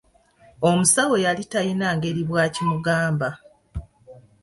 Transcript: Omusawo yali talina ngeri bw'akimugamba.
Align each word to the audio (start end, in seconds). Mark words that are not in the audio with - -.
Omusawo 0.69 1.15
yali 1.25 1.43
talina 1.51 1.87
ngeri 1.95 2.21
bw'akimugamba. 2.29 3.29